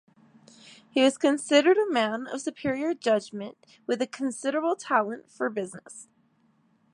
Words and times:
He 0.89 1.03
was 1.03 1.19
considered 1.19 1.77
a 1.77 1.87
man 1.87 2.25
of 2.25 2.41
superior 2.41 2.95
judgment 2.95 3.55
with 3.85 4.01
a 4.01 4.07
considerable 4.07 4.75
talent 4.75 5.29
for 5.29 5.47
business. 5.47 6.07